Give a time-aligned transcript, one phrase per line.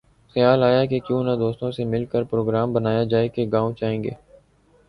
[0.35, 4.03] خیال آیا کہ کیوں نہ دوستوں سے مل کر پروگرام بنایا جائے کہ گاؤں جائیں
[4.03, 4.11] گے